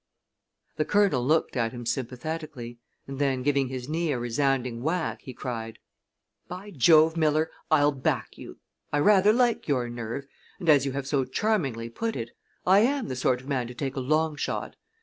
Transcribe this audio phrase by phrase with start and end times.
[0.77, 5.31] The Colonel looked at him sympathetically, and then, giving his knee a resounding whack, he
[5.31, 5.77] cried:
[6.47, 8.57] "By Jove, Miller, I'll back you!
[8.91, 10.25] I rather like your nerve,
[10.57, 12.31] and, as you have so charmingly put it,
[12.65, 14.75] I am the sort of man to take a long shot.